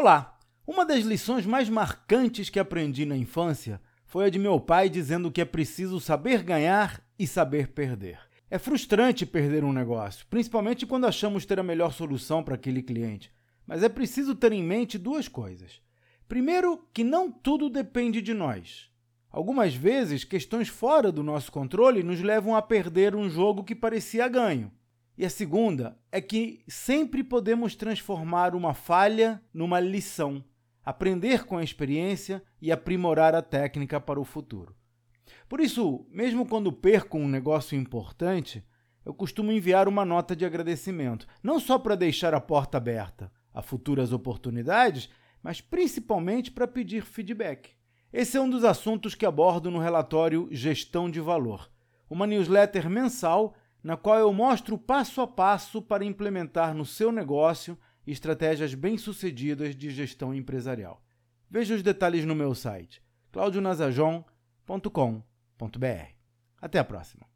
Olá! 0.00 0.38
Uma 0.64 0.86
das 0.86 1.02
lições 1.02 1.44
mais 1.44 1.68
marcantes 1.68 2.48
que 2.48 2.60
aprendi 2.60 3.04
na 3.04 3.16
infância 3.16 3.80
foi 4.06 4.26
a 4.26 4.30
de 4.30 4.38
meu 4.38 4.60
pai 4.60 4.88
dizendo 4.88 5.28
que 5.28 5.40
é 5.40 5.44
preciso 5.44 5.98
saber 5.98 6.44
ganhar 6.44 7.04
e 7.18 7.26
saber 7.26 7.72
perder. 7.72 8.16
É 8.48 8.60
frustrante 8.60 9.26
perder 9.26 9.64
um 9.64 9.72
negócio, 9.72 10.24
principalmente 10.30 10.86
quando 10.86 11.08
achamos 11.08 11.44
ter 11.44 11.58
a 11.58 11.64
melhor 11.64 11.92
solução 11.92 12.44
para 12.44 12.54
aquele 12.54 12.80
cliente. 12.80 13.32
Mas 13.66 13.82
é 13.82 13.88
preciso 13.88 14.36
ter 14.36 14.52
em 14.52 14.62
mente 14.62 14.96
duas 14.96 15.26
coisas. 15.26 15.82
Primeiro, 16.28 16.86
que 16.94 17.02
não 17.02 17.28
tudo 17.28 17.68
depende 17.68 18.22
de 18.22 18.32
nós. 18.32 18.88
Algumas 19.28 19.74
vezes, 19.74 20.22
questões 20.22 20.68
fora 20.68 21.10
do 21.10 21.24
nosso 21.24 21.50
controle 21.50 22.04
nos 22.04 22.20
levam 22.20 22.54
a 22.54 22.62
perder 22.62 23.16
um 23.16 23.28
jogo 23.28 23.64
que 23.64 23.74
parecia 23.74 24.28
ganho. 24.28 24.70
E 25.18 25.24
a 25.24 25.30
segunda 25.30 25.98
é 26.12 26.20
que 26.20 26.62
sempre 26.68 27.24
podemos 27.24 27.74
transformar 27.74 28.54
uma 28.54 28.72
falha 28.72 29.42
numa 29.52 29.80
lição, 29.80 30.44
aprender 30.84 31.44
com 31.44 31.58
a 31.58 31.64
experiência 31.64 32.40
e 32.62 32.70
aprimorar 32.70 33.34
a 33.34 33.42
técnica 33.42 34.00
para 34.00 34.20
o 34.20 34.24
futuro. 34.24 34.76
Por 35.48 35.58
isso, 35.58 36.06
mesmo 36.12 36.46
quando 36.46 36.72
perco 36.72 37.18
um 37.18 37.26
negócio 37.26 37.76
importante, 37.76 38.64
eu 39.04 39.12
costumo 39.12 39.50
enviar 39.50 39.88
uma 39.88 40.04
nota 40.04 40.36
de 40.36 40.44
agradecimento, 40.44 41.26
não 41.42 41.58
só 41.58 41.80
para 41.80 41.96
deixar 41.96 42.32
a 42.32 42.40
porta 42.40 42.78
aberta 42.78 43.32
a 43.52 43.60
futuras 43.60 44.12
oportunidades, 44.12 45.10
mas 45.42 45.60
principalmente 45.60 46.52
para 46.52 46.68
pedir 46.68 47.02
feedback. 47.02 47.70
Esse 48.12 48.36
é 48.36 48.40
um 48.40 48.48
dos 48.48 48.62
assuntos 48.62 49.16
que 49.16 49.26
abordo 49.26 49.68
no 49.68 49.80
relatório 49.80 50.46
Gestão 50.52 51.10
de 51.10 51.18
Valor, 51.18 51.68
uma 52.08 52.24
newsletter 52.24 52.88
mensal 52.88 53.56
na 53.88 53.96
qual 53.96 54.18
eu 54.18 54.30
mostro 54.34 54.76
passo 54.76 55.22
a 55.22 55.26
passo 55.26 55.80
para 55.80 56.04
implementar 56.04 56.74
no 56.74 56.84
seu 56.84 57.10
negócio 57.10 57.78
estratégias 58.06 58.74
bem-sucedidas 58.74 59.74
de 59.74 59.88
gestão 59.88 60.34
empresarial. 60.34 61.02
Veja 61.50 61.74
os 61.74 61.82
detalhes 61.82 62.26
no 62.26 62.34
meu 62.34 62.54
site 62.54 63.02
claudionazajon.com.br. 63.32 66.12
Até 66.60 66.78
a 66.78 66.84
próxima! 66.84 67.26